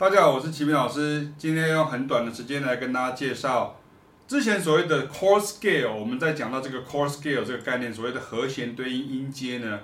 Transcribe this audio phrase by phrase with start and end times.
[0.00, 1.30] 大家好，我是齐明老师。
[1.36, 3.78] 今天用很短的时间来跟大家介绍
[4.26, 5.92] 之前所谓的 chord scale。
[5.92, 9.80] 我们在讲到这个 chord scale 这个概念，所谓的和弦对应音阶呢，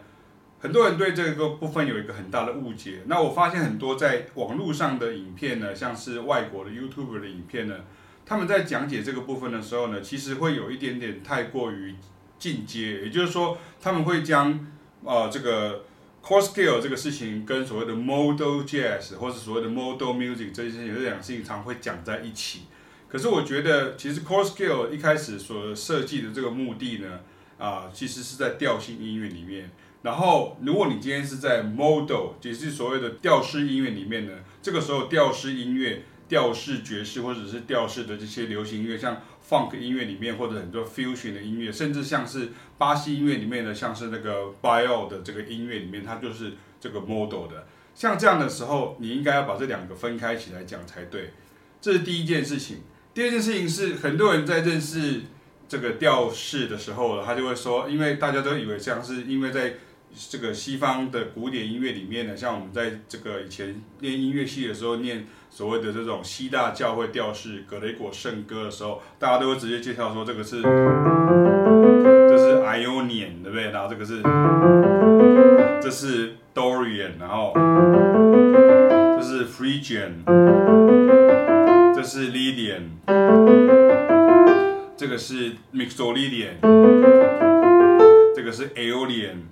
[0.59, 3.03] 很多人对这个部分有一个很大的误解。
[3.05, 7.75] 那我发现很多在网络上的影片呢，像是外国的 YouTube 的影片呢，
[8.25, 11.95] 他们在讲解这个部分的时候呢，其实会有一点点太过于
[12.39, 14.67] 进阶，也就是说，他们会将
[15.05, 15.85] 呃这个。
[16.27, 22.63] Chord scale 这个事情跟所谓的 modal jazz 或是所谓的 modal music 这些有两个事情常会讲在一起。
[23.09, 27.21] 可是我觉得，其实 chord scale 一开始所设计的这个目的呢，
[27.57, 29.71] 啊，其实是在调性音乐里面。
[30.03, 47.67] 然后，如果你今天是在 modal，也是所谓的调式音乐里面呢，这个时候调式音乐、调式爵士或者是调式的这些流行音乐，像 funk 音乐里面或者很多 fusion 的音乐，甚至像是巴西音乐里面的，像是那个 bio 的这个音乐里面，它就是这个 modal 的。
[47.95, 51.33] 像这样的时候，你应该要把这两个分开起来讲才对。
[51.81, 52.83] 这是第一件事情。
[53.15, 55.23] 第二件事情是，很多人在认识
[55.67, 59.75] 这个调式的时候，他就会说，因为大家都以为像是因为在
[60.31, 65.27] 这个西方的古典音乐里面呢，像我们在这个以前念音乐系的时候念。
[65.49, 73.71] 所谓的这种西大教会调式格雷果圣歌的时候，大家都会直接介绍说这个是，这是 Ionian，对不对？
[73.71, 74.21] 然后这个是，
[75.81, 77.55] 这是 Dorian，然后
[79.17, 80.25] 这是 Phrygian，
[81.95, 82.83] 这是 Lydian，
[84.95, 86.61] 这个是 Mixolydian，
[88.37, 89.45] 这个是 Aeolian，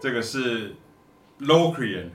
[0.00, 0.76] 这个是
[1.40, 2.10] Locrian。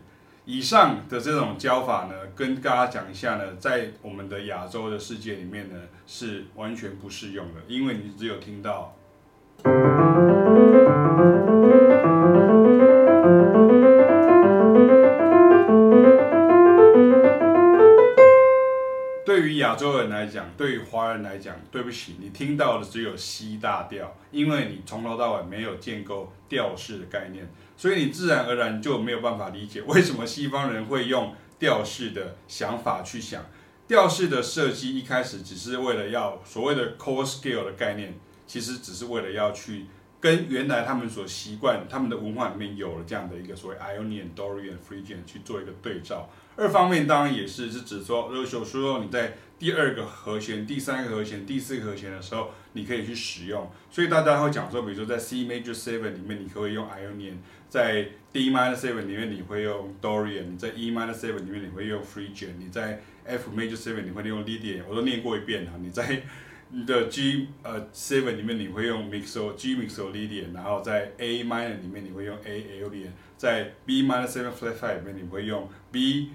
[0.46, 5.76] 以上的这种教法呢，跟大家讲一下呢，在我们的亚洲的世界里面呢，
[6.08, 8.96] 是完全不适用的，因为你只有听到。
[19.50, 27.52] 对于亚洲人来讲，对于华人来讲，对不起，你听到的只有 C 大调，因为你从头到尾没有建构调式的概念。
[27.76, 33.44] 所以你自然而然就没有办法理解为什么西方人会用调式的想法去想。
[33.88, 38.14] 调式的设计一开始只是为了要所谓的 core scale 的概念，
[38.46, 39.88] 其实只是为了要去
[40.20, 46.30] 跟原来他们所习惯、他们的文化里面有了这样的一个所谓 Ionian、Dorian、Phrygian 去做一个对照。
[46.56, 53.72] 二方面当然也是是指说，如果说你在第二个和弦、第三个和弦、第四个和弦的时候，你可以去使用。
[53.90, 57.36] 所以大家会讲说，比如说在 C major seven 里面，你可以用 Ionian。
[57.70, 65.72] 在 D minor seven 里面你会用 Dorian，在 E minor seven 里面你会用 Phrygian，你在 F major seven 你会用 Lydian，我都念过一遍了。
[65.80, 66.24] 你在
[66.72, 74.28] 你的 G 呃 seven 里面你会用 Mixo G Mixo Lydian，然后在 A minor 里面你会用 A Aeolian，在 B minor
[74.28, 76.30] seven flat five 里面你会用 B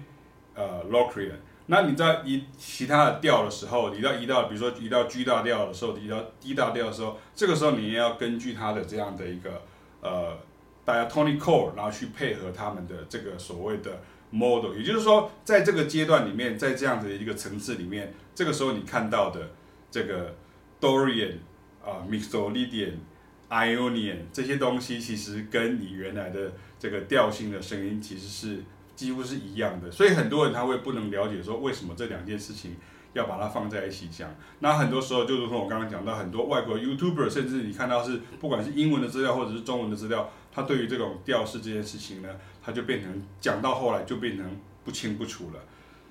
[0.53, 1.37] 呃 Locrian。
[1.67, 9.61] 那你在移其他的调的时候，移到移到比如说移到 G 大调的时候，移到 D 大调的时候，这个时候你也要根据它的这样的一个
[10.01, 10.37] 呃。
[10.85, 19.49] diatonic chord，然后去配合他们的这个所谓的 model 也就是说，在这个阶段里面，在这样子的一个层次里面，这个时候你看到的
[19.95, 20.35] 这个
[20.81, 21.35] Dorian
[21.81, 22.95] 啊、Mixolydian、
[23.49, 28.61] Ionian 这些东西，其实跟你原来的这个调性的声音其实是
[28.93, 29.89] 几乎是一样的。
[29.89, 32.75] 所以很多人他会不能了解说，为什么这两件事情
[33.13, 34.35] 要把它放在一起讲。
[34.59, 40.29] 那很多时候就如同我刚刚讲到，很多外国 YouTuber，甚至你看到是不管是英文的资料或者是中文的资料。
[40.51, 42.27] 他对于这种调式这件事情呢，
[42.61, 44.45] 他就变成讲到后来就变成
[44.83, 45.59] 不清不楚了。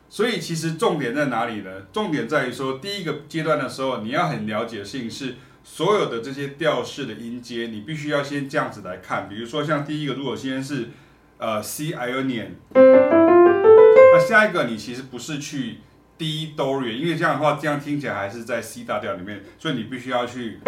[0.08, 1.70] 所以其实重点在哪里呢？
[1.92, 9.28] 重点在于说，第一个阶段的时候，你要很了解的事情是，所有的这些调式的音阶，你必须要先这样子来看。
[9.28, 10.90] 比如说像第一个，如果先是
[11.38, 15.78] 呃 C Ionian，那下一个你其实不是去
[16.16, 20.60] D Dorian，因为这样的话，这样听起来还是在 C 大调里面，所以你必须要去。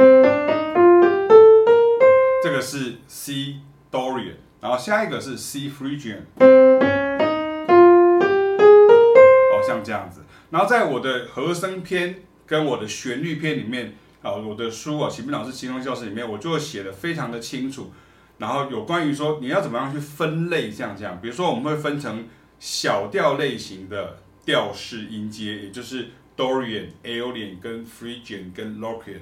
[2.42, 3.56] 这个是 C
[3.90, 6.18] Dorian，然后下一个是 C Phrygian，
[9.86, 10.20] 这样子。
[10.50, 17.92] 然后在我的和声篇跟我的旋律篇里面，啊，我的书啊，启明老师轻松教室里面，我就会写的非常的清楚。
[18.38, 22.26] 然后有关于说你要怎么样去分类，像这样，比如说我们会分成
[22.58, 29.20] 小调类型的调式音阶，也就是 Dorian、Aolian 跟 Phrygian 跟 Locrian。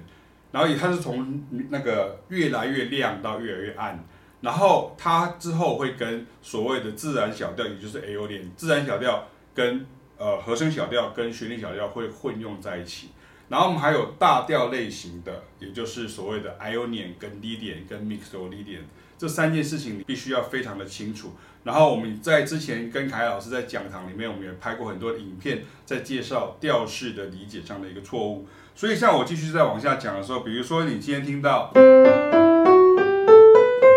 [0.50, 4.04] 然后它是从那个越来越亮到越来越暗，
[4.40, 9.84] 然后它之后会跟所谓的自然小调，也就是 Aolian，自然小调跟
[10.24, 13.10] 呃和声小调跟旋律小调会混用在一起。
[13.46, 18.84] 然后我们还有大调类型的，也就是所谓的 Ionian 跟 Lydian 跟 Mixolydian。
[19.18, 21.32] 这三件事情你必须要非常的清楚。
[21.62, 28.46] 然后我们在之前跟凯老师在讲堂里面，我们也拍过很多影片，在介绍调式的理解上的一个错误。
[28.74, 31.70] 所以像我继续再往下讲的时候，比如说你今天听到，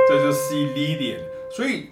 [0.10, 1.20] 这就是 C Leading，
[1.56, 1.92] 所以。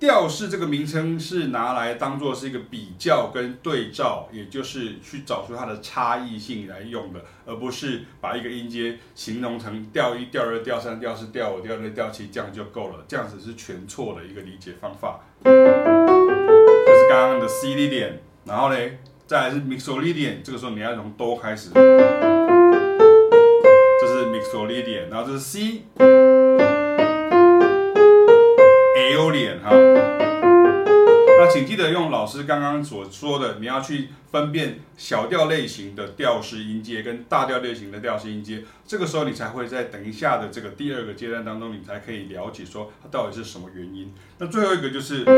[0.00, 13.04] 调式这个名称是拿来当做是一个比较跟对照，也就是去找出它的差异性来用的，而不是把一个音阶形容成调一、调二、调三、调四、调五、调六、调七，这样就够了。
[13.08, 15.18] 这样子是全错的一个理解方法。
[15.42, 18.76] 这是刚刚的 C 点然后呢，
[19.26, 21.80] 再来是 Mixolydian，这个时候你要从哆开始，这
[24.06, 25.82] 是 Mixolydian，然后这是 C。
[32.38, 44.14] 师刚刚所说的，你要去分辨小调类型的调式音阶跟大调类型的调式音阶，这个时候你才会在等一下的这个第二个阶段当中，你才可以了解说它到底是什么原因。
[44.38, 45.34] 那最后一个就是像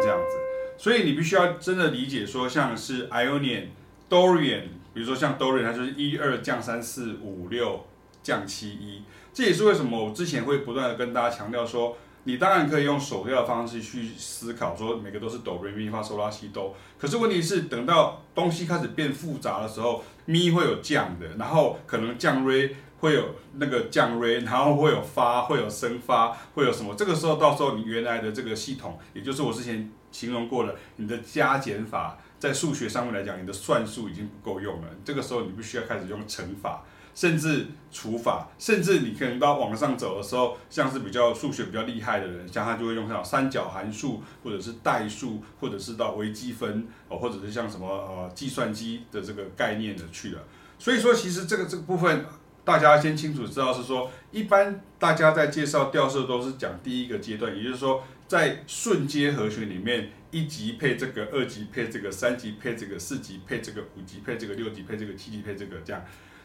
[0.00, 0.36] 这样子，
[0.76, 3.68] 所以你必须要真的理解说，像是 Ionian、
[4.10, 7.86] Dorian，比如说像 Dorian，它就是一二降三四五六
[8.22, 9.02] 降七一。
[9.32, 16.74] 这也是为什么我之前会不断的跟大家强调说，你当然可以用手调的方式去思考，说每个都是哆来咪发嗦拉西哆。
[16.98, 23.24] 可是问题是，等到东西开始变复杂的时候，咪会有降的，然后可能降瑞会有
[23.54, 26.94] 那个降瑞，然后会有发，会有升发，会有什么？
[26.94, 34.88] 这个时候到时候你原来的这个系统，也就是我之前形容过了，你的加减法在数学上面来讲，你的算术已经不够用了。
[35.04, 36.84] 这个时候你必须要开始用乘法。
[37.14, 50.42] 甚至除法，甚至你可能到往上走的时候，像是比较数学比较厉害的人，像他就会用到三角函数，或者是代数，或者是到微积分，哦，或者是像什么呃计算机的这个概念的去了。
[50.78, 52.24] 所以说，其实这个这个部分
[52.64, 66.02] 大家先清楚知道是说，一般大家在介绍调色都是讲第一个阶段，也就是说在瞬间和弦里面，一级配这个，二级配这个，三级配这个，四级配这个，五级配这个，六级配这个，七级配这个，这样。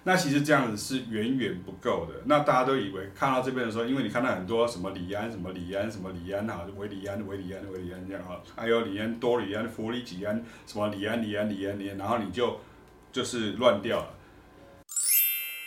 [0.07, 2.21] 那其实这样子是远远不够的。
[2.25, 12.59] 那大家都以为看到这边的时候，因为你看到很多什么里安、什么里安、什么里安哈，韦礼安、韦礼安、韦礼安这样哈，还有里安、多里安、弗里吉安，什么里安、里安、里安、里安，然后你就
[13.11, 14.13] 就是乱掉了。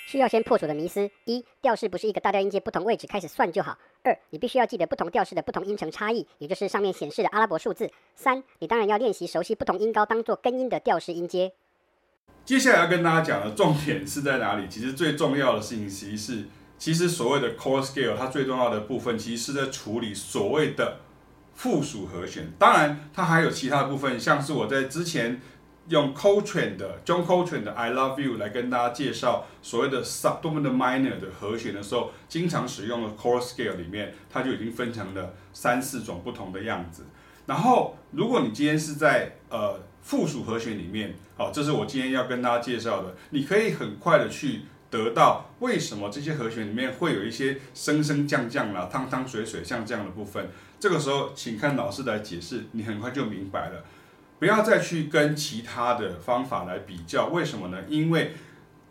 [0.06, 3.72] 需要先破除的迷思：一、调式不是一个大调音阶不同位置开始算就好；
[4.04, 11.52] 二、你必须要记得不同调式的不同音程差异，也就是上面显示的阿拉伯数字；三、你当然要练习熟悉不同音高当做根音的调式音阶。
[12.48, 14.66] 接下来要跟大家讲的重点是在哪里？
[14.70, 16.44] 其实最重要的事情，其实是
[16.78, 20.96] 其实所谓的 core scale，它最重要的部分，其实是在处理所谓的
[21.52, 22.50] 附属和弦。
[22.58, 25.38] 当然，它还有其他部分，像是我在之前
[25.88, 37.04] 用 Coltrane 的 John Coltrane 的 I Love You 来跟大家介绍所谓的 subdominant minor 的和弦的时候，经常使用的 core scale 里面，它就已经分成了三四种不同的样子。
[37.48, 39.80] 然后，如果你今天是在呃。
[40.00, 43.14] 附属和弦里面，好，这是我今天要跟大家介绍的。
[43.28, 50.48] 你可以很快的去得到为什么这些和弦里面会有一些升升降降啦、汤汤水水像这样的部分。
[50.80, 53.84] 这个时候，请看老师来解释，你很快就明白了。
[54.38, 57.76] 不要再去跟其他的方法来比较，为什么呢？
[57.86, 58.32] 因为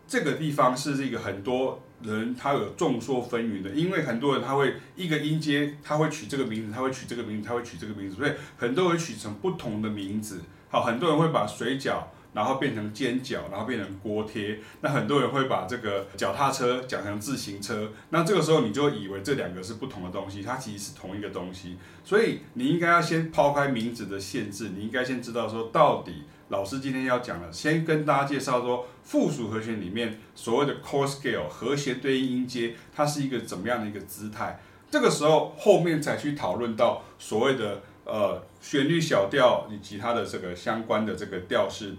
[0.08, 10.42] 这个地方是这个很多人他有众说纷纭的，因为很多人他会一个音阶他会取这个名字，他会取这个名字，他会取这个名字，所以很多人取成不同的名字。
[10.70, 14.60] 好，很多人会把水饺，然后变成煎饺，然后变成锅贴。
[14.82, 17.90] 那很多人会把这个脚踏车讲成自行车。
[18.10, 21.78] 那这个时候你就以为这两个是不同的东西，它其实是同一个东西。
[22.04, 34.60] 所以你应该要先抛开名字的限制，你应该先知道说到底老师今天要讲的，先跟大家介绍说附属和弦里面所谓的 chord scale 和弦对应音阶，它是一个怎么样的一个姿态。
[34.90, 37.82] 这个时候后面才去讨论到所谓的。
[38.10, 41.94] 呃，旋律小调以及它的这个相关的这个调式，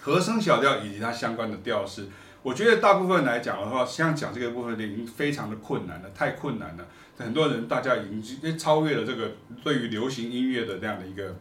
[0.00, 2.08] 和声小调以及它相关的调式，
[2.42, 6.84] 我觉得大部分来讲的话，像讲这个部分已经非常的困难了，太困难了。
[7.16, 11.36] 很多人大家已经超越了这个对于流行音乐的这样的一个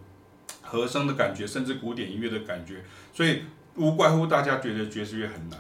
[0.65, 3.43] 和声的感觉，甚至古典音乐的感觉，所以
[3.75, 5.57] 无怪乎大家觉得爵士乐很难。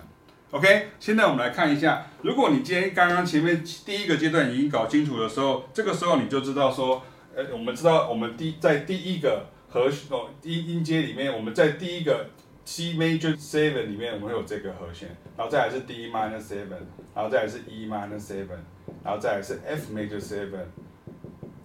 [0.51, 7.01] OK，现在我们来看一下，如果你今天刚刚前面第一个阶段已经搞清楚的时候，这个时候你就知道说。
[7.37, 12.29] 呃，我们知道，我们第在第一个和哦，第一音阶里面，我们在第一个
[12.63, 16.79] C major seven 里面，我们有这个和弦，然后再来是 D minor seven，
[17.13, 18.63] 然后再来是 E minor seven，
[19.03, 20.63] 然后再来是 F major seven，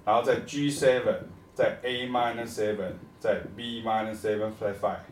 [0.05, 1.19] 然后在 G seven，
[1.55, 5.05] 在 A minor seven，在 B minus seven flat five，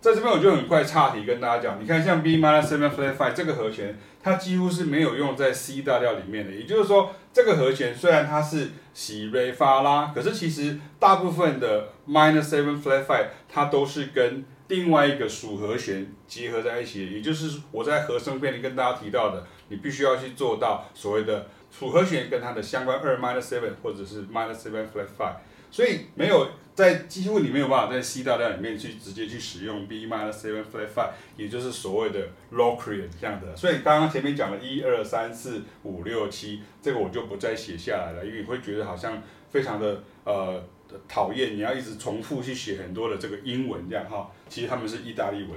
[0.00, 6.52] 在这边我就很快岔题跟大家讲，你看像 B minus seven flat five 这个和弦，它几乎是没有用在 C 大调里面的。
[6.52, 17.12] 也就是说，这个和弦虽然它是西瑞发拉，可是其实大部分的 minus seven flat five 它都是跟另外一个属和弦结合在一起的。
[17.12, 25.34] 也就是我在和声篇里跟大家提到的，你必须要去做到所谓的属和弦跟它的相关二 minus seven 或者是 minus seven flat five。
[25.70, 33.54] 所以没有在几乎你没有办法在 C 大调里面去直接去使用 B minor seven flat five，也就是所谓的 Locrian 这样的。
[33.54, 40.62] 所以刚刚前面讲了一二三四五六七，这个我就不再写下来了，因为你会觉得好像非常的呃
[41.06, 44.30] 讨厌，你要一直重复去写很多的这个英文这样哈。
[44.48, 45.50] 其实他们是意大利文。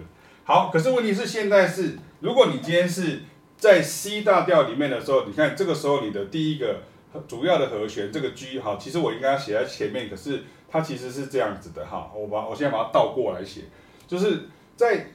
[0.44, 3.22] 好，可是问题是现在是，如果你今天是
[3.58, 6.82] 在 C 大调里面的时候，你看这个时候你的第一个。
[7.28, 12.12] 主要的和弦这个 G 哈，其实我应该写在前面，可是它其实是这样子的哈。
[12.16, 13.62] 我把我现在把它倒过来写，
[14.08, 14.44] 就是
[14.76, 15.08] 在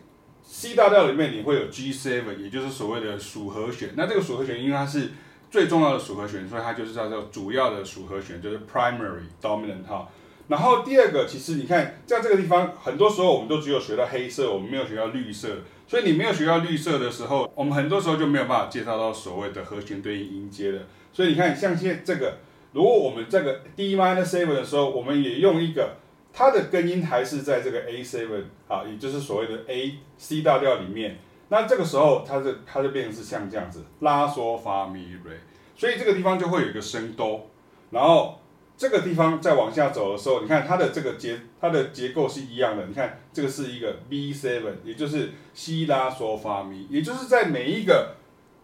[0.43, 3.90] C 大调里面你会有 G7，也就是所谓的属和弦。
[3.97, 5.11] 那这个属和弦因为它是
[5.50, 10.09] 最重要的属和弦，所以它就是叫做主要的属和弦，就是 primary dominant 哈。
[10.47, 15.49] 然后第二个，其实你看在这个地方，很多时候我们都只有学到黑色，我们没有学到绿色，
[15.87, 20.81] 所以你没有学到绿色的时候，我们很多时候就没有办法介绍到所谓的和弦对应音阶了。
[21.19, 22.39] 所以你看，像现在这个，
[22.71, 25.97] 如果我们这个 D minor seven 的时候，我们也用一个，
[26.33, 31.19] 它的根音还是在这个 A seven 啊，也就是所谓的 A C 大调里面。
[31.49, 35.35] 那这个时候，它就它就变成是像这样子，拉嗦发咪瑞。
[35.75, 37.51] 所以这个地方就会有一个升哆，
[37.91, 38.39] 然后
[38.77, 42.87] 这个地方再往下走的时候，你看它的这个结，它的结构是一样的。
[42.87, 48.15] 你看这个是一个 B seven，也就是西拉嗦发咪，也就是在每一个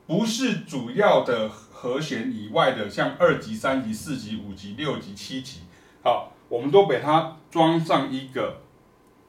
[0.07, 1.51] 不是主要的。
[1.85, 5.59] 和弦以外的，像二级、三级、四级、五级、六级、七级，
[6.03, 8.63] 好，我们都给它装上一个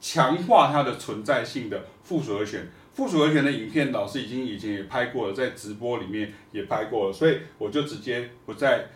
[0.00, 2.66] 强化它的存在性的附属和弦。
[2.94, 8.86] 附属和弦的影片，老师已经以前也拍过了，在直播里面也拍过了，所以我就直接不再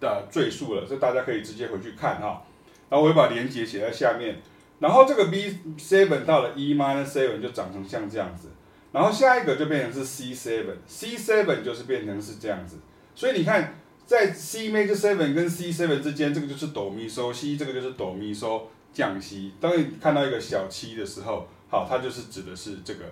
[0.00, 2.42] 的赘述了，这大家可以直接回去看哈。
[2.88, 4.40] 然后我会把连接写在下面，
[4.78, 8.48] 然后这个 B seven 到了 E minor seven 就长成像这样子，
[8.92, 12.76] 然后下一个就变成是 C seven，C seven 就是变成是这样子。
[13.14, 19.52] 所以你看，在 C major seven 跟 C seven 之间，这个就是哆咪嗦西，这个就是哆咪嗦降西。
[19.60, 23.04] 当你看到一个小七的时候，好，它就是指的是这个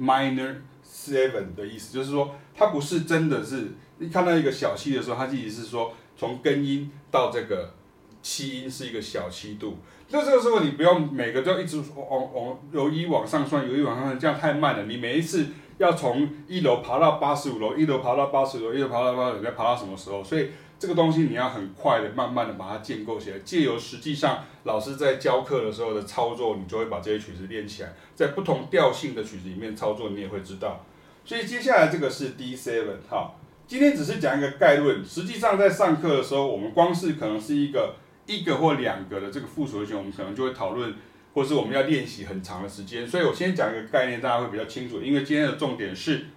[0.00, 7.74] minor seven 的意思，就是说它不是真的是，你看到一个小七的时候，它意思是说从根音到这个
[8.22, 9.76] 七音是一个小七度。
[10.10, 14.84] 那这个时候你不用每个都要一直往往往由一往上算，由一往上算，这样太慢了。
[14.86, 15.46] 你每一次。
[15.78, 20.24] 要从一楼爬到八十五楼，一楼爬到八十楼，一楼爬到八十楼，再爬到什么时候？
[20.24, 20.48] 所以
[20.78, 23.38] 这个东西你要很快的、慢慢的把它建构起来。
[23.40, 27.92] 借由实际上老师在教课的时候的操作，你就会把这些曲子练起来。
[28.14, 30.82] 在不同调性的曲子里面操作，你也会知道。
[31.26, 33.32] 所以接下来这个是 D seven 哈，
[33.66, 35.04] 今天只是讲一个概论。
[35.04, 37.96] 实际上在上课的时候，我们光是可能是一个
[38.26, 40.94] 一个或两个的这个附属和弦，我们可能就会讨论。
[41.34, 45.02] 或是我们要练习很长的时间，所以我先讲一个概念，大家会比较清楚。
[45.02, 46.28] 因为今天的重点是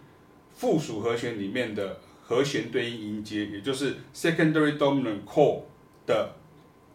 [0.54, 5.62] 附属和弦里面的和弦对应音阶，也就是 secondary dominant chord
[6.06, 6.34] 的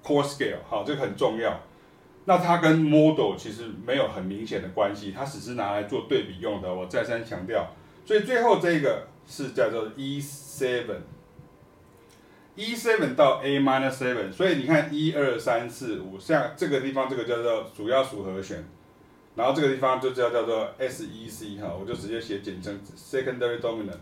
[0.03, 1.59] chord scale，好，这个很重要。
[2.27, 6.75] 那它跟 model 其实没有很明显的关系，它只是拿来做对比用的。
[6.75, 7.75] 我再三强调，
[8.05, 10.85] 所以最后这个是叫做 E7。
[12.57, 18.65] E seven 到 A minor seven，所以你看一二三四五，像这个地方这个叫做主要属和弦，
[19.35, 23.99] 然后这个地方就叫叫做 S E C 哈，我就直接写简称 secondary dominant。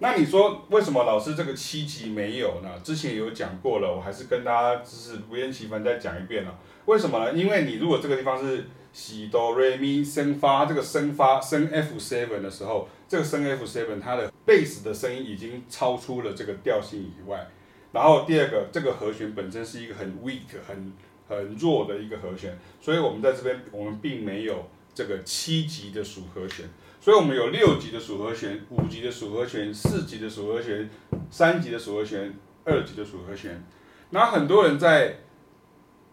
[0.00, 2.70] 那你说为什么老师这个七级没有呢？
[2.82, 6.58] 之前有讲过了，我还是跟大家就是不厌其烦再讲一遍了。
[6.86, 7.32] 为什么呢？
[7.32, 17.48] 因为你如果这个地方是西哆瑞咪升发，这个升发升 F seven 的时候，这个升 F seven 它的贝斯的声音已经超出了这个调性以外。
[17.92, 20.92] 然后第二个，这个和弦本身是一个很 weak、很
[21.28, 26.66] 很弱的一个和弦，所以我们在这边我们并没有这个七级的属和弦，
[27.00, 30.88] 所以我们有六级的属和弦、五级的属和弦、四级的属和弦、
[31.30, 32.34] 三级的属和弦、
[32.64, 33.62] 二级的属和弦。
[34.10, 35.16] 那很多人在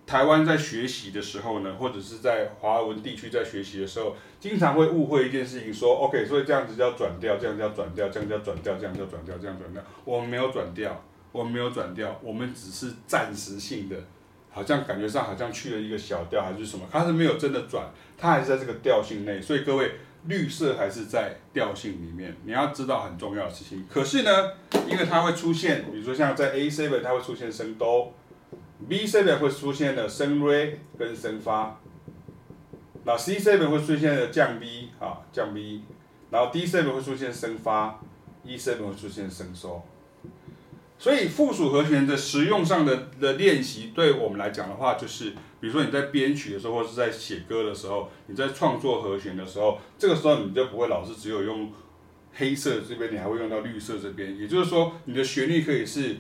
[0.06, 11.00] 台湾在学习的时候呢，或者是在华文地区在学习的时候，经常会误会一件事情，说 OK，所以这样子叫转调，这样叫转调，这样叫转调，这样叫转调，这样转调，我们没有转调。
[11.32, 13.96] 我们没有转调，我们只是暂时性的，
[14.50, 19.40] 好像感觉上好像去了一个小调还是什么，它是没有真的转，它还是在这个调性内。
[19.40, 19.92] 所以各位，
[20.26, 23.86] 绿色还是在调性里面，你要知道很重要的事情。
[23.90, 24.52] 可是呢，
[24.90, 28.12] 因为它会出现，比如说像在 A seven 它会出现升哆
[28.88, 31.80] ，B seven 会出现的升瑞跟升发，
[33.06, 35.84] 那 C seven 会出现的降 B 啊降 B，
[36.32, 38.00] 然后 D seven 会出现升发
[38.44, 39.82] ，E seven 会出现升收。
[41.00, 51.72] 所以附属和弦的实用上的的练习，对我们来讲的话，就是比如说你在编曲的时候，或是在写歌的时候，你在创作和弦的时候，这个时候你就不会老是只有用
[52.34, 54.38] 黑色这边，你还会用到绿色这边。
[54.38, 56.18] 也就是说，你的旋律可以是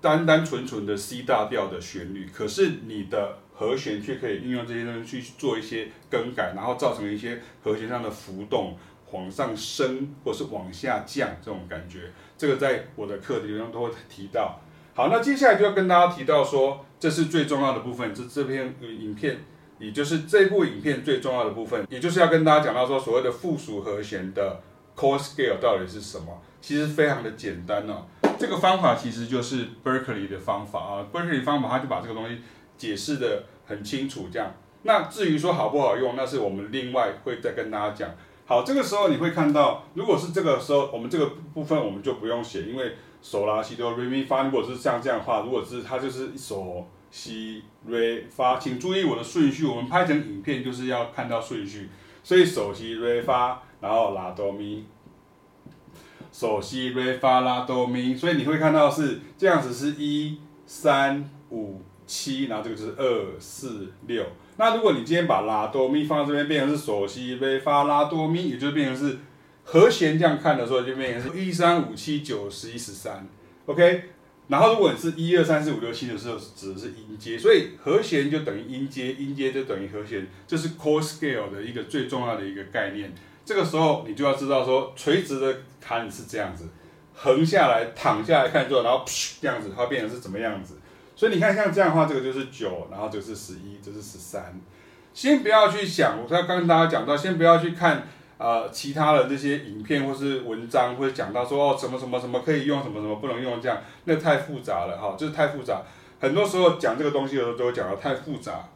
[0.00, 8.76] 单单纯纯的 C 大调的旋律，可是你的和弦却可以运用这些东西去做一些更改，然后造成一些和弦上的浮动。
[9.10, 14.60] 往上升或是往下降这种感觉，这个在我的课里面都会提到。
[14.94, 19.38] 好，那接下来就要跟大家提到说，这是最重要的部分，这这篇影片，
[19.78, 24.60] 也就是这部影片最重要的部分，也就是要跟大家讲到说，所谓的附属和弦的
[24.96, 26.40] chord scale 到底是什么？
[26.60, 28.06] 其实非常的简单哦。
[28.38, 32.40] 这个方法其实就是 Berkeley 的方法啊，Berkeley 方法他就把这个东西
[32.76, 34.54] 解释得很清楚，这样。
[34.82, 38.10] 那至于说好不好用，那是我们另外会再跟大家讲。
[38.48, 51.90] 好，这个时候你会看到，如果是这个时候，我们这个部分我们就不用写，因为手拉西哆瑞咪发，如果是像这样的话，如果是它就是手西瑞发，请注意我的顺序，我们拍成影片就是要看到顺序，
[52.22, 54.86] 所以手西瑞发，然后拉哆咪，
[56.32, 64.24] 手西瑞发拉哆咪，所以你会看到是这样子，是一三五七，然后这个就是二四六。
[64.58, 69.16] 那如果你今天把拉哆咪放在这边，变成是索西瑞发拉哆咪，也就变成是
[69.62, 73.24] 和弦这样看的时候，就变成是一三五七九十一十三
[73.66, 74.02] ，OK。
[74.48, 83.12] 然后如果你是一二三四五六七的时候，指的是音阶，所以和弦就等于音阶，音阶就等于和弦，这是 chord scale 的一个最重要的一个概念。
[83.44, 86.66] 这个时候你就要知道说，垂直的看是这样子，
[87.14, 89.04] 横下来躺下来看之后，然后
[89.40, 90.77] 这样子，它变成是怎么样子？
[91.18, 94.54] 所以你看，像这样的话，这个就是九，然后这个是十一，这是十三。
[95.12, 98.06] 先不要去想，我刚刚跟大家讲到，先不要去看
[98.36, 105.82] 呃其他的这些影片或是文章，或者讲到说哦什么什么什么可以用，什么什么不能用，这样那太复杂了哈，就是太复杂。
[106.20, 108.68] 很多时候讲这个东西的时候，都会讲到太复杂。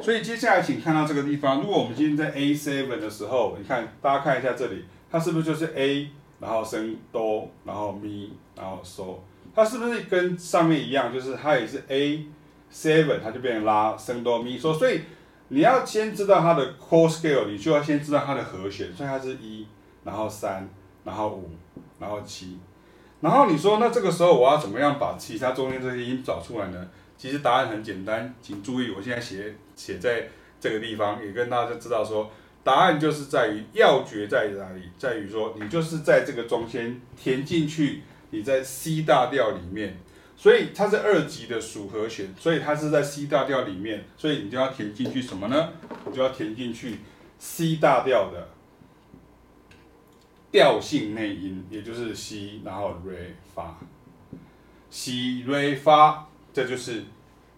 [0.00, 9.16] 所以接下来请看到这个地方，如果我们今天在 A7 的时候，你看大家看一下这里，它是不是就是 A，然后升哆，然后咪，然后嗦。
[9.54, 12.24] 它是不是跟上面一样，就是它也是 A
[12.72, 15.00] seven，它就变成拉升哆咪嗦，所以
[15.48, 19.66] 你要先知道它的 chord scale，你就要先知道它的和弦，所以它是一，
[20.04, 20.68] 然后三，
[21.02, 21.50] 然后五，
[21.98, 22.58] 然后七，
[23.20, 26.88] 然后你说那这个时候我要怎么样把其他中间这些音找出来呢？
[27.18, 30.28] 其实答案很简单，请注意我现在写写在
[30.60, 32.30] 这个地方，也跟大家知道说，
[32.62, 38.02] 答案就是在于要诀在于哪里，在于说你就是在这个中间填进去。
[38.30, 39.98] 你在 C 大调里面，
[40.36, 45.70] 所以它是二级的属和弦，所以它是在 C 大调里面，所以你就要填进去什么呢？
[46.06, 46.98] 你就要填进去
[47.38, 48.48] C 大调的
[50.52, 53.78] 调性内音，也就是 C，然后 Re 发
[54.90, 55.12] ，C
[55.46, 57.04] Re 发，这就是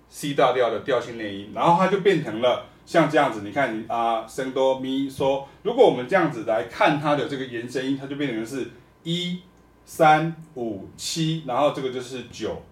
[0.09, 3.43] C 大调的调性内音，然后它就变成了像这样子。
[3.43, 8.71] 你看你啊，升哆咪嗦，如果我们这样子来看它的这个延伸音，它就变成是
[9.05, 9.41] 一。
[9.85, 12.63] 三五七，然后这个就是九，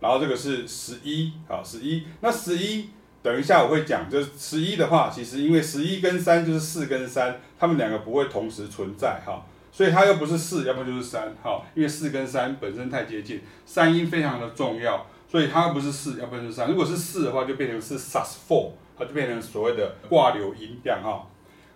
[0.00, 2.04] 然后这个是十一，好，十一。
[2.20, 2.88] 那十一，
[3.22, 16.68] 等一下我会讲，就是十一的话，其实因为十一跟三就是四跟三，它们两个不会同时存在，哈，所以它又不是四，要不就是三，好，因为四跟三本身太接近，三音非常的重要，所以它又不是四，要不就是三。
[16.68, 21.26] 如果是四的话，就变成是 sus for 它就变成所谓的挂留音这样，哈。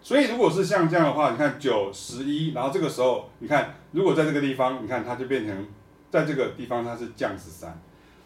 [0.07, 5.66] 所以如果是像这样的话，你看九十一，然后这个时候你看，如果在这个地方，你看它就变成，
[6.12, 7.77] 在这个地方它是降十三。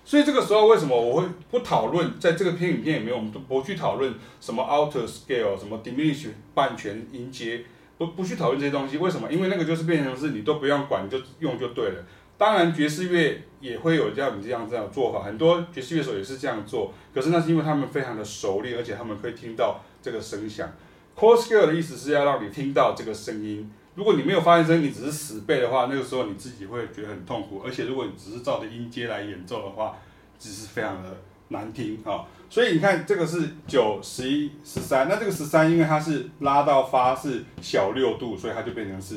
[0.04, 4.12] 所以这个时候为什么我会不讨论，在这个片影片里面，我们都不去讨论
[4.42, 7.64] 什么 outer scale，什么 diminish 半全音阶，
[7.96, 8.98] 不不去讨论这些东西。
[8.98, 9.32] 为什么？
[9.32, 12.04] 因为那个就是变成是你都不用管，你就用就对了。
[12.36, 16.92] 当然爵士乐也会有这样这样这样做法，很多爵士乐手也是这样做。
[17.14, 20.70] 可是那是因为他们非常的熟练，而且他们可以听到这个声响。
[21.20, 23.70] Chord scale 的意思是要让你听到这个声音。
[23.94, 27.60] 如果你没有发现声音，你只是死背的话，那个时候你自己会觉得很痛苦。
[27.62, 29.98] 而且如果你只是照着音阶来演奏的话，
[30.38, 31.14] 只是非常的
[31.48, 32.24] 难听啊。
[32.48, 35.10] 所以你看，这个是九、十一、十三。
[35.10, 39.16] 那这个十三，因为它是拉到发是小六度，所以它就变成是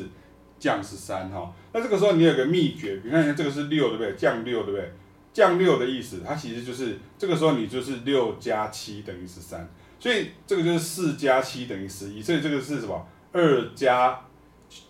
[0.59, 1.53] 降十三哈。
[1.71, 4.13] 那这个时候你有个秘诀，你看这个是六对不对？
[4.15, 4.91] 降六对不对？
[5.31, 9.71] 降六的意思，它其实就是这个时候你就是六加七等于十三。
[10.03, 13.07] 所以这个就是四加七等于十一，所以这个是什么？
[13.31, 14.19] 二加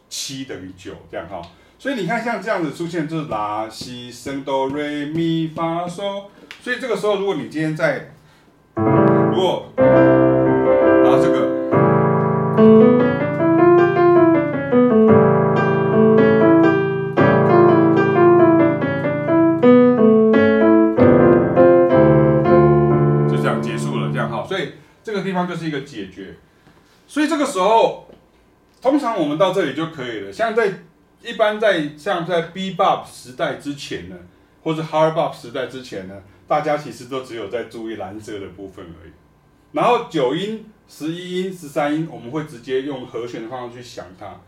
[0.10, 1.40] 七等于九，这样哈。
[1.78, 6.24] 所以你看像这样子出现，就是拉西升哆瑞咪发嗦。
[6.64, 8.12] 所以这个时候，如果你今天在，
[8.74, 12.93] 如果，拿这个。
[25.24, 26.36] 地方就是一个解决。
[27.08, 28.08] 所以这个时候，
[28.82, 30.32] 通常我们到这里就可以了。
[30.32, 30.82] 像在
[31.22, 34.16] 一般在像在 b b o p 时代之前呢，
[34.62, 39.12] 或者 Hard Bop 时代之前呢，大家其实都只有在注意蓝色的部分而已。
[39.72, 44.40] 然后九音、十一音、十三音，我们会直接用和弦的方式去想它。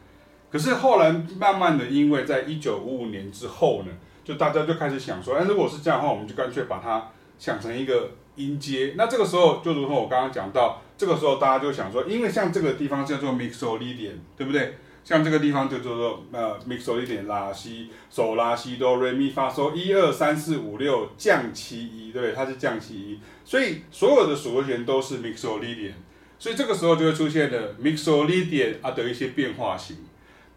[0.51, 3.91] 可是后来慢慢的，因为在一九五五年之后呢，
[4.23, 7.09] 就大家就开始想说，哎，如果是这样的话，我们就干脆把它
[7.39, 8.93] 想成一个音阶。
[8.97, 14.75] 那这个时候，就如同我刚刚讲到，这个时候大家就想说，因为像这个地方叫做 mixolydian，对不对？
[15.03, 22.31] 像这个地方就叫做呃 mixolydian 拉西嗦拉西哆瑞咪发嗦一二三四五六降七一，对？
[22.31, 25.91] 它是降七一，所以所有的和弦都是 mixolydian，
[26.39, 29.97] 所以这个时候就会出现了 mixolydian 啊的一些变化型。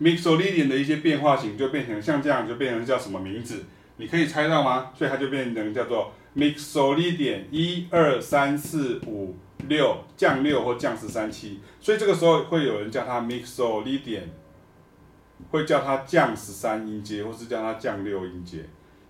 [0.00, 3.64] Mixolydian 的一些变化型就变成像这样，就变成叫什么名字？
[3.96, 4.92] 你可以猜到吗？
[4.96, 9.34] 所以它就变成叫做 Mixolydian 一二三四五
[9.66, 14.24] 六降六或降十三七，所以这个时候会有人叫它 Mixolydian，
[15.50, 18.64] 会叫它降十三音阶，或是叫它降六音阶。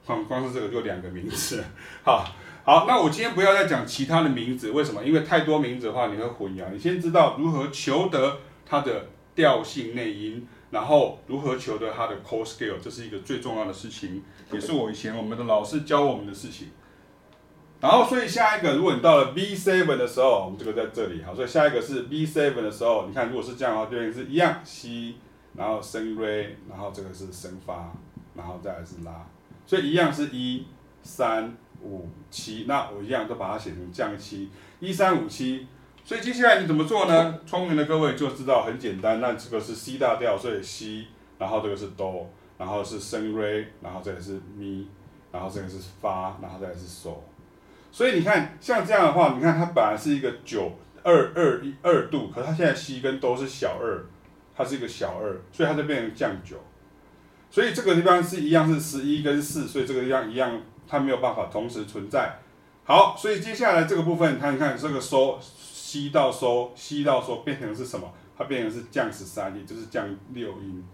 [0.07, 1.63] 光光是这个就两个名字。
[2.03, 2.25] 好，
[2.65, 5.05] 好，那我今天不要再讲其他的名字，为什么？
[5.05, 6.65] 因为太多名字的话你会混淆。
[6.73, 10.47] 你先知道如何求得它的调性内音。
[10.71, 16.69] 然后如何求得它的 chord scale，这是一个最重要的事情，也是我以前我们的老师教我们的事情。
[17.81, 25.15] 然后，所以下一个，如果你到了 B7 的时候，我们这个在这里，好，所以下一个是 B7 的时候，你看，如果是这样的话，对应是一样，C，
[25.55, 27.93] 然后升 r 然后这个是升发，
[28.35, 29.25] 然后再来是拉，
[29.65, 30.67] 所以一样是一
[31.05, 35.69] 三五七，那我一样都把它写成降七，一三五七。
[36.05, 37.39] 所以接下来你怎么做呢？
[37.47, 41.07] 聪明的各位就知道很简单，那这个是 C 大调，所以 C，
[41.39, 44.89] 然后这个是哆，然后是升 r 然后这个是咪，
[45.31, 47.13] 然后这个是发，然后再来是嗦。
[47.91, 50.73] 所以你看像这样的话，你看它本来是一个九
[51.03, 54.05] 二二一二度，可是它现在 C 跟哆是小二，
[54.57, 56.57] 它是一个小二，所以它就变成降九。
[57.51, 62.39] 所以这个地方是一样是十一跟四，所以这个地方一样，它没有办法同时存在。
[62.85, 65.37] 好，所以接下来这个部分，它你看这个嗦。
[65.89, 68.13] 西到收，西到收，变成是什么？
[68.37, 70.85] 它变成是降十三，也就是降六音。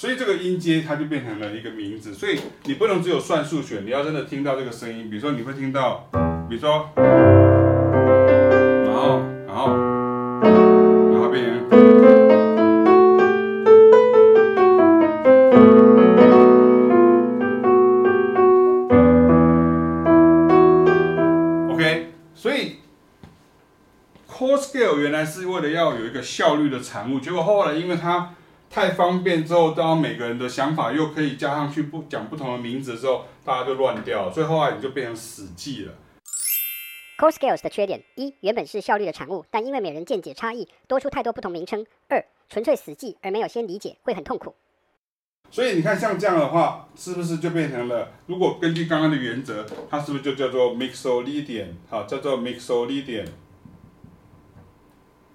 [0.00, 2.14] 所以这个音阶它就变成了一个名字。
[2.14, 5.10] 所以你不能只有算数学，你要真的听到这个声音。
[5.10, 6.08] 比如说你会听到，
[6.48, 9.74] 比如说，然后，然后，
[11.10, 11.58] 然后变成
[21.72, 22.76] ok 所以
[24.30, 25.00] cosco。
[25.00, 28.32] 原来是为了要有一个效率的产物，结果后来因为它
[28.78, 35.92] 太方便之后，当每个人的想法又可以加上去不讲不同的名字之后，大家就乱掉了，所以后来你就变成死记了。
[37.18, 44.54] Chord scales 的缺点：一、原本是效率的产物，但因为每人见解差异，多出太多不同名称；二、纯粹死记而没有先理解，会很痛苦。
[45.50, 48.12] 所以你看，像这样的话，是不是就变成了？
[48.26, 51.70] 如果根据刚刚的原则，它是不是就叫做 Mixolydian？
[51.90, 53.26] 好，叫做 Mixolydian。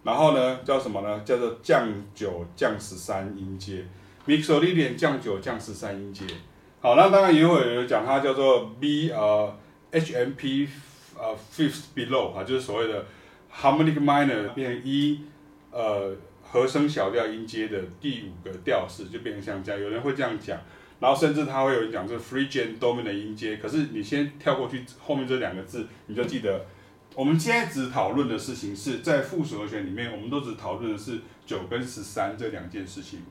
[0.03, 1.21] 然后呢，叫什么呢？
[1.23, 3.85] 叫做降九降十三音阶
[4.27, 6.25] ，Mixolydian 降九降十三音阶。
[6.81, 9.57] 好，那当然也会有人讲它叫做 B 呃
[9.93, 10.67] HMP
[11.17, 13.05] 呃 fifth below 啊，就是所谓的
[13.55, 15.21] harmonic minor 变成 E
[15.71, 16.13] 呃
[16.43, 19.79] 和声小调音阶的第五个调式，就变成像这样。
[19.81, 20.59] 有人会这样讲，
[20.99, 23.55] 然后甚至他会有人讲是 Phrygian dominant 音阶。
[23.55, 26.65] 可是你先跳过去后面这两个字，你就记得。
[27.15, 33.21] 我们现在只讨论的事情是在附属和弦里面，我们都只讨论的是九跟十三这两件事情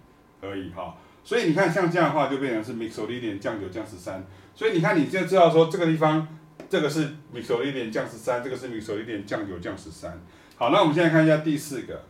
[0.40, 0.96] 而已哈。
[1.24, 4.24] 所以你看，像这样的话就变成是 Mixolydian 降九降十三。
[4.54, 6.28] 所以你看，你现在知道说这个地方
[6.68, 10.20] 这个是 Mixolydian 降十三，这个是 Mixolydian 降九降十三。
[10.56, 12.04] 好，那我们现在看一下第四个。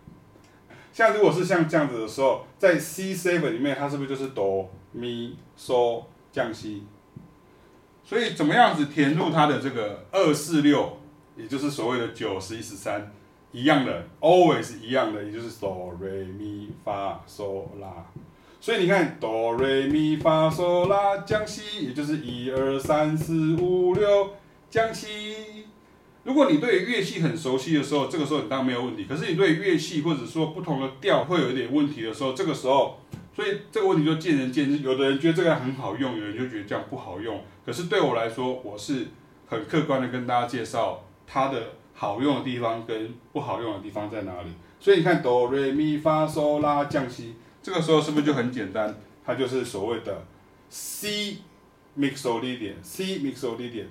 [0.92, 6.82] 像如果是像这样子的时候，在 C seven 里面，它是不是就是哆咪嗦降西？
[8.04, 10.98] 所以怎么样子填入它的这个二四六？
[11.37, 13.12] 也就是所谓的九十一十三
[13.53, 18.07] 一样的，always 一样的，也就是哆瑞咪发嗦拉。
[18.61, 24.35] 所以你看哆瑞咪发嗦拉降西，也就是一二三四五六
[24.71, 25.66] 降西。
[26.25, 29.07] 如果你对乐器很熟悉的时候，这个时候你当然没有问题。
[29.07, 33.01] 可是你对乐器或者说不同的调会有一点问题的时候，这个时候，
[33.35, 34.79] 所以这个问题就见仁见智。
[34.79, 37.42] 有的人觉得这个很好用，有人就觉得这样不好用。
[37.66, 39.09] 可是对我来说，我是
[39.49, 41.03] 很客观的跟大家介绍。
[41.26, 41.61] 它的
[41.94, 44.48] 好用的地方跟不好用的地方在哪里？
[44.80, 48.94] 所以你看哆瑞咪发嗦拉降西，这个时候是不是就很简单？
[49.24, 50.24] 它就是所谓的
[50.68, 51.38] C
[51.98, 53.87] mixolydian，C mixolydian。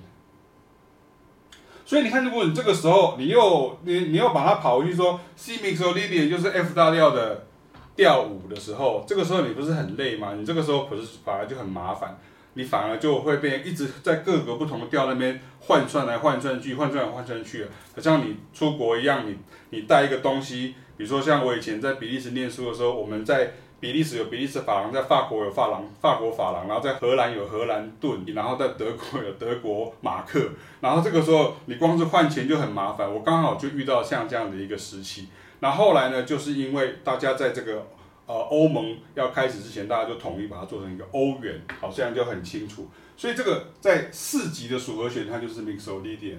[1.85, 7.47] 所以你看，如果你这个时候你又你你又把它跑回去说 C mixolydian 就是 F 大调的
[7.95, 10.33] 调五的时候，这个时候你不是很累吗？
[10.35, 12.17] 你这个时候不是反而就很麻烦，
[12.53, 19.37] 你反而就会变一直在各个不同的调那边换算来换算去，换算来换算去，好像你出国一样，你
[19.69, 23.53] 你带一个东西，比如说像我以前在比利时念书的时候，我们在。
[23.81, 30.39] 比利时有比利时法郎，在法国有法郎，法国法郎，然后在荷兰有荷兰盾，然后在德国有德国马克，
[30.81, 33.11] 然后这个时候你光是换钱就很麻烦。
[33.11, 35.29] 我刚好就遇到像这样的一个时期，
[35.61, 37.87] 那后来呢，就是因为大家在这个
[38.25, 42.87] 呃欧盟要开始之前，大家就统一把它做成一个欧元，好，这样就很清楚。
[43.17, 46.37] 所以这个在四级的属和弦它就是 mixolydian，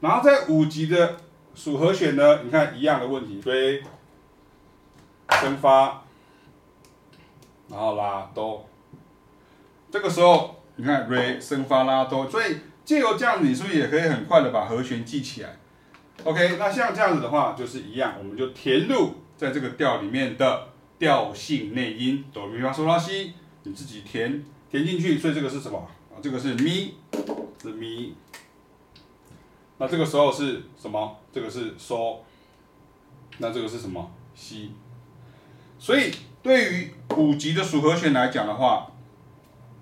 [0.00, 1.16] 然后在五级的
[1.54, 3.82] 属和弦呢，你看一样的问题，所以
[5.40, 6.02] 升发。
[7.66, 8.68] 然后拉哆，
[9.90, 15.56] 这个时候你看 Re，升发拉哆，所以借由这样子，你是不是也可以很快的把和弦记起来
[16.22, 25.18] ？OK，那像这样子的话，就是一样，我们就填入在这个调里面的调性内音哆咪发嗦拉西，你自己填填进去。
[25.18, 25.78] 所以这个是什么？
[26.10, 26.94] 啊，这个是咪，
[27.62, 28.14] 是咪。
[29.78, 31.18] 那这个时候是什么？
[31.32, 32.18] 这个是嗦。
[33.38, 34.10] 那这个是什么？
[34.34, 34.72] 西。
[35.78, 36.12] 所以。
[36.44, 38.92] 对于五级的属和弦来讲的话，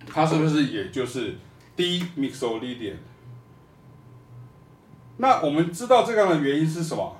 [0.06, 1.36] 它是不是也就是
[1.74, 2.98] D mixolydian？
[5.16, 7.16] 那我们知道这样的原因是什么？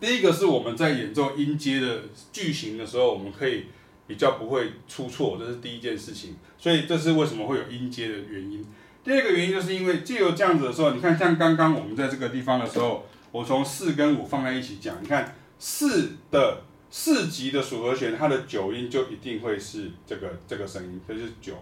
[0.00, 3.66] 第一个是我们在演奏音阶的句型的时候，我们可以
[4.06, 6.36] 比较不会出错，这是第一件事情。
[6.58, 8.64] 所以这是为什么会有音阶的原因。
[9.04, 16.62] 第二个原因就是因为借由这样子的时候，你看像刚刚我们在这个地方的时候，我从四跟五放在一起讲，你看四的。
[16.92, 21.54] 四级的属和弦，它的九音就一定会是这个这个声音，就是九。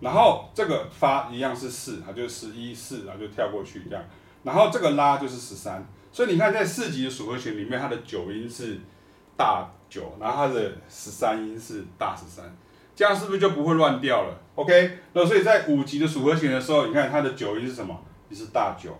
[0.00, 4.04] 然后这个发一样是四，它就十一四，然后就跳过去这样。
[4.42, 5.86] 然后这个拉就是十三，
[6.18, 8.76] 所以你看在四级的属和弦里面，它的九音是
[9.36, 12.44] 大九，然后它的十三音是大十三，
[12.96, 17.96] 这样是不是就不会乱掉了？OK，那所以在五级的属和弦的时候，你看它的九音是什么？
[18.28, 18.98] 也是大九，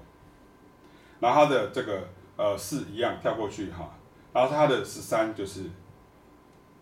[1.19, 3.93] 然后它的这个呃四一样跳过去哈。
[4.33, 5.63] 然后它的十三就是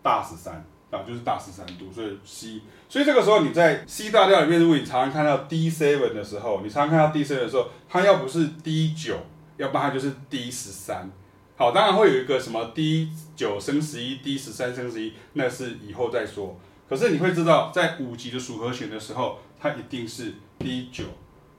[0.03, 9.17] 大十三啊，就是大十三度，所以 C，所以这个时候你在 C 大调里面，如果你常常看到 D seven 的时候，你常常看到 D seven 的时候，它要不是 D 九，
[9.57, 11.11] 要不然它就是 D 十三。
[11.57, 16.61] 好，当然会有一个什么 D 九升十一，D 十三升十一，那是以后再说。
[16.89, 21.05] 可是你会知道，在五级的属和弦的时候，它一定是 D 九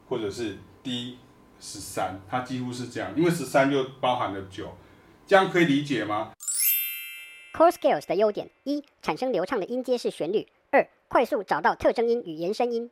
[0.07, 1.17] 或者是 D
[1.59, 4.77] 十三，它几乎是这样，因为十三就包含了九。
[5.25, 6.31] 这样可以理解吗
[7.53, 12.91] Core scales 的优点：一、产生流畅的音阶式旋律；二、快速找到特征音与延伸音。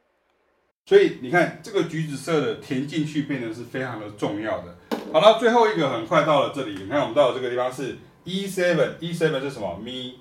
[0.87, 4.75] 所以你看，这个橘子色的填进去变得是非常的重要的。
[5.11, 6.75] 好了，最后一个很快到了这里。
[6.83, 9.77] 你看，我们到了这个地方是 E seven，E seven 是什么？
[9.81, 10.19] 咪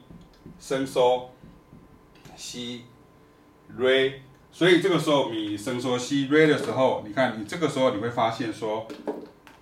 [0.59, 1.25] 升嗦
[2.37, 2.85] 西
[3.69, 4.23] 瑞。
[4.53, 8.87] 所以这个时候咪升嗦西瑞的时候，你看你这个时候你会发现说，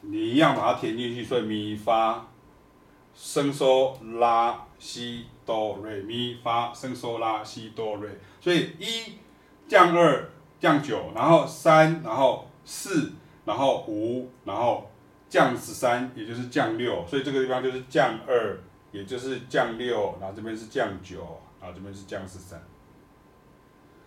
[0.03, 2.27] 你一样把它填进去，所以咪发。
[3.15, 8.09] 升嗦拉西哆瑞咪发升嗦拉西哆瑞，
[8.41, 9.19] 所以一
[9.69, 13.13] 降二降九，然后三，然后四，
[13.45, 14.91] 然后五，然后
[15.33, 22.63] 降十三，也就是降六，所以这个地方就是降二，也就是降六，然后这边是降九，然后这边是降十三。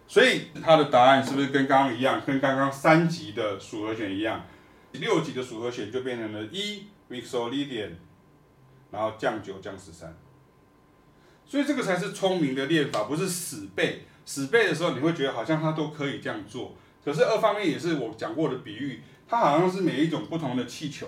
[0.07, 4.45] 所以它的答案是不是跟刚刚一样，跟刚刚三级的属和弦一样？
[4.91, 7.89] 六级的属和弦就变成了一 mixolydian
[8.91, 10.15] 然后降九降十三，
[11.43, 14.05] 所以这个才是聪明的练法，不是死背。
[14.27, 16.75] 死背的时候，你会觉得好像它都可以这样做。
[17.03, 21.07] 可是二方面也是我讲过的比喻，它好像是每一种不同的气球。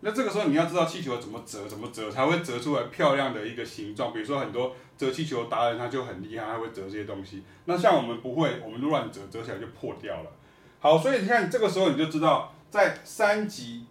[0.00, 4.12] 那这个时候你要知道气球怎么折，怎么折才会折出来漂亮的一个形状。
[4.12, 7.42] 比如说很多折气球达人他就很厉害，他会折这些东西。
[7.64, 10.30] 那像我们不会，我们乱折，折起来就破掉了。
[10.80, 13.86] 好，所以你看这个时候你就知道，在三级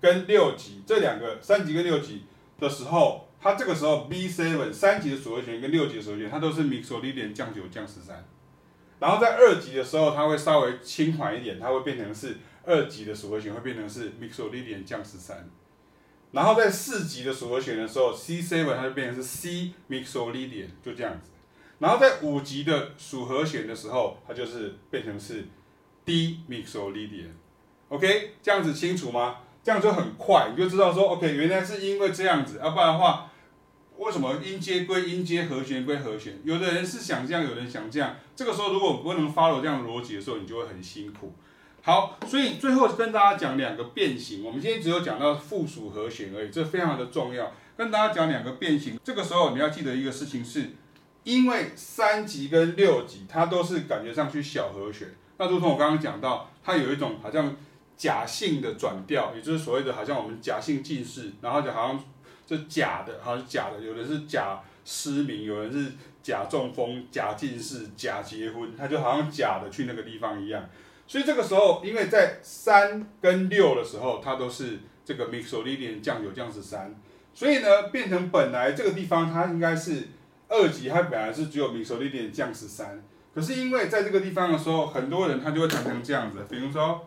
[0.00, 2.24] 跟六级这两个三级跟六级。
[2.60, 8.26] 的时候，它这个时候 B seven 三级的属和弦跟六级的属和弦，它都是 Mixoly 0降九降十三。
[8.98, 12.36] 然后在二级的时候，它会稍微轻缓一点，它会变成是
[12.68, 15.48] 二级的属和弦会变成是 mixolydian 降十三。
[16.32, 21.30] 然后在四级的属和弦的时候，C seven 它就变成是 C mixolydian 就这样子。
[21.78, 25.46] 然后在五级的属和弦的时候，它就是变成是
[26.04, 27.30] D mixolydian。
[27.88, 29.36] OK，这样子清楚吗？
[29.64, 33.30] 这样就很快，你就知道说，OK，原来是因为这样子，要、不然的话，
[33.96, 36.38] 为什么音阶归音阶，和弦归和弦？
[36.44, 38.16] 有的人是想这样，有人想这样。
[38.36, 41.34] 这个时候如果不能 follow 这样的逻辑的时候，你就会很辛苦。
[41.82, 44.44] 好，所以最后跟大家讲两个变形。
[44.44, 47.52] 我们今天只有讲到附属和弦而已，这非常的重要。
[47.76, 50.70] 跟大家讲两个变形，这个时候你要记得一个事情是，
[51.22, 55.08] 因为三级跟六级它都是感觉上去小和弦。
[55.38, 57.56] 那如同我刚刚讲到，它有一种好像
[57.96, 62.04] 假性的转调，也就是所谓的好像我们假性近视，然后就好像
[62.46, 70.68] 是假的，好像假的，有的是假失明，有人是假中风、假近视、假结婚，它就好像假的去那个地方一样。
[71.08, 76.94] 所以这个时候，因为在三跟六的时候，它都是这个 mixolydian 降九降十三，
[77.32, 80.08] 所以呢，变成本来这个地方它应该是
[80.48, 83.02] 二级，它本来是只有 mixolydian 降十三。
[83.34, 87.06] 可是因为在这个地方的时候，很多人他就会弹成这样子，比如说，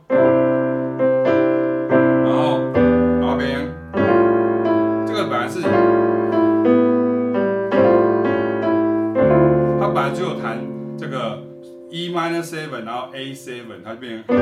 [11.92, 14.36] E minor seven，然后 A seven，它就变成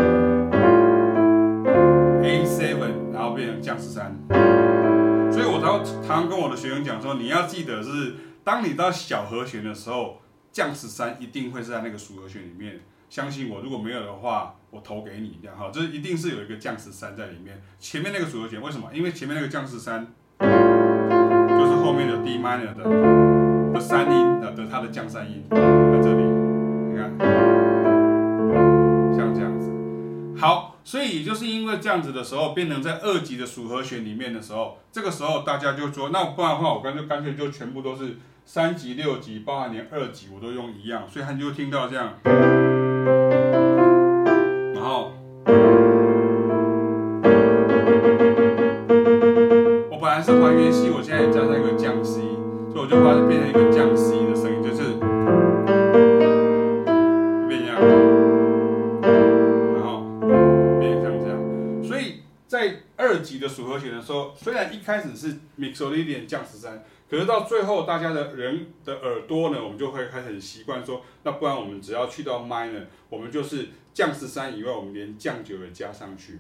[2.24, 4.16] A seven，然后变成降十三。
[5.32, 10.22] 所以我常常跟我的学生讲说，你要记得是，当你到小和弦的时候。
[10.52, 17.62] 降十三一定会是在那个属和弦里面，相信我，如果没有的话，我投给你这样哈，这一定是有一个降十三在里面。
[17.78, 18.90] 前面那个属和弦为什么？
[18.92, 20.08] 因为前面那个降十三
[20.40, 20.48] 就
[21.68, 22.84] 是后面的 D minor 的
[23.72, 26.24] 的三音的它的降三音在这里，
[30.90, 38.18] 所以也就是因为这样子的时候，变成在二级的属和弦里面的时候，这个时候大家就说，那不然的话，我干脆干脆就全部都是。
[38.44, 42.14] 三级、六级，包含连二级，我都用一样，所以他就听到这样。
[44.74, 45.12] 然后，
[49.92, 52.22] 我本来是还原 C，我现在也加上一个降 C，
[52.74, 54.19] 所以我就发现变成一个降 C
[64.72, 66.84] 一开始是 mixolydian 降十三。
[67.10, 76.40] 可是到最后，大家的人的耳朵呢，我们就会开始习惯说，那不然我们只要去到 minor，我们就是降十三以外，我们连降九也加上去。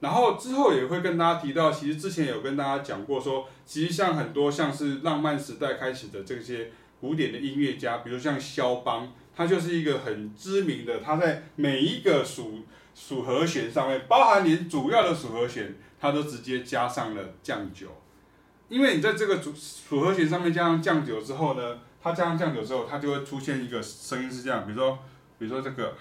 [0.00, 12.60] 然后之后也会跟大家提到，其实之前有跟大家讲过说，其实像很多像是浪漫时代开始的这些古典的音乐家，比如像肖邦，他就是一个很知名的，他在每一个属
[12.94, 17.88] 属和弦上面，包含连主要的属和弦，他都直接加上了降九。
[18.68, 24.98] 因为你在这个主属和弦上面加上降九之后呢，它加上降九之后，它就会出现一个声音是这样，比如说，
[25.38, 25.94] 比如说这个，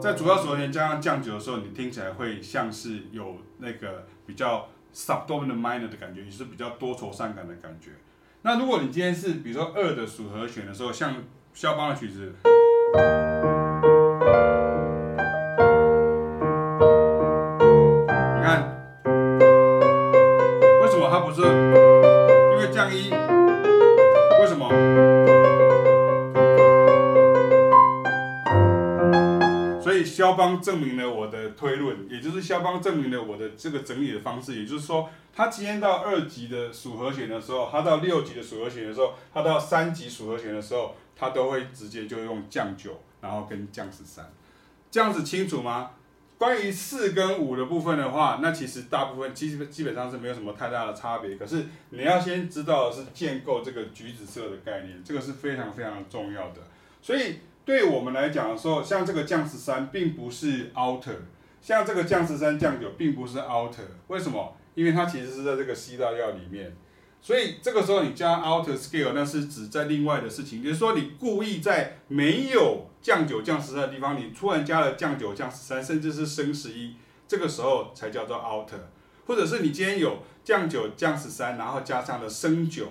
[0.00, 7.90] 在主要属和弦加上降九的时候，你听起来会像是有那个比较 subdominant minor 的感觉，也是比较多愁善感的感觉。
[8.40, 11.14] 那如果你今天是比如说二的属和弦的时候，像
[11.52, 12.32] 肖邦的曲子。
[30.04, 44.28] 肖邦证明了我的推论，也就是肖邦证明了我的这个整理的方式，也就是说，他今天到二级的属和弦的时候，他到六级的属和弦的时候，他到三级属和弦的时候，他都会直接就用降九，然后跟降十三，
[44.90, 45.92] 这样子清楚吗？
[46.36, 56.60] 关于四跟五的部分的话，那其实大部分基基本上是没有什么太大的差别，可是你要先知道的是建构这个橘子色的概念，这个是非常非常重要的，
[57.00, 57.36] 所以。
[57.64, 61.14] 对我们来讲的时候，像这个降十三并不是 alter，
[61.60, 64.56] 像这个降十三降九并不是 alter，为什么？
[64.74, 66.76] 因为它其实是在这个 C 大调里面，
[67.22, 76.96] 所以这个时候你加 alter scale，那是指在另外的事情，就是说你故意在没有降九降十三的地方，你突然加了降九降十三，甚至是升十一，
[77.28, 78.82] 这个时候才叫做 alter，
[79.26, 82.88] 或者是你今天有降九降十三，然后加上了升九。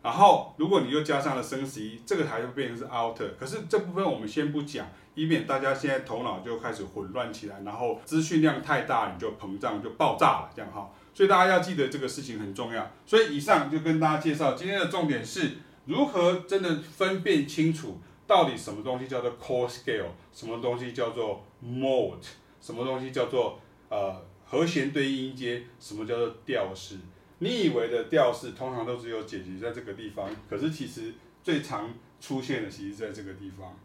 [0.00, 3.30] 然后，如果你又加上了升十一，这个才会变成是 alter。
[3.38, 10.88] 可是这部分我们先不讲，以免大家现在头脑就开始混乱起来，然后资讯量太大，你就膨胀就爆炸了，这样哈。
[11.18, 12.88] 所以大家要记得这个事情很重要。
[13.04, 15.56] 所以以上就跟大家介绍今天的重点是
[15.86, 22.24] 如何真的分辨清楚到底什么东西叫做 chord scale，什么东西叫做 mode，
[22.60, 23.58] 什么东西叫做
[23.88, 26.98] 呃和弦对应音阶，什么叫做调式。
[27.40, 33.76] 你以为的调式通常都只有解决在这个地方，可是其实最常出现的其实在这个地方，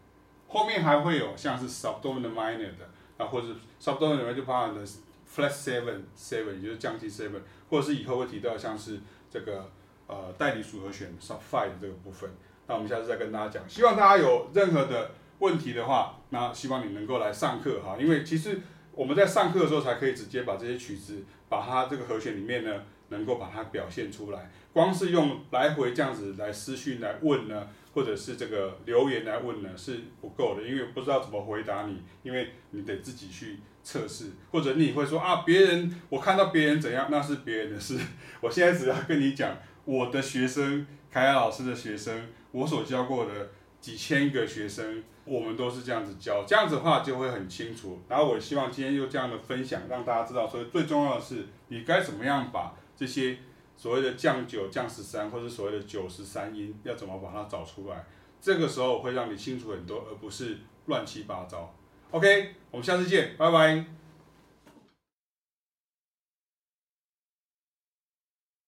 [0.46, 3.48] 后面还会有像是 subdominant minor 的啊，或者
[3.82, 4.86] subdominant minor 就包含的
[5.34, 9.70] flat seven seven，也就是降七 seven，或者是以后会提到像是这个
[10.06, 12.30] 呃代理组合弦 sub five 的这个部分。
[12.66, 13.68] 那我们下次再跟大家讲。
[13.68, 15.10] 希望大家有任何的
[15.40, 18.60] 问题的话，那希望你能够来上课哈，因为其实
[18.92, 24.50] 我们在上课的时候才可以直接把这些曲子，把它这个和弦里面呢，能够把它表现出来。
[24.72, 37.96] 光是用来回这样子来私讯来问呢，或者是这个留言来问呢，是不够的，因为不知道怎么回答你，因为你得自己去测试，或者你会说啊，别人我看到别人怎样，那是别人的事。
[38.40, 48.00] 我现在只要跟你讲，我的学生凯雅老师的学生，我所教过的几千个学生，我们都是这样子教，这样子的话就会很清楚。
[48.08, 53.36] 然后我希望今天用这样的分享，让大家知道，所以最重要的是，你该怎么样把这些
[53.76, 58.04] 所谓的降九、降十三，或者所谓的九十三音，要怎么把它找出来，
[58.40, 60.56] 这个时候会让你清楚很多，而不是
[60.86, 61.74] 乱七八糟。
[62.14, 63.84] OK，我们下次见，拜拜。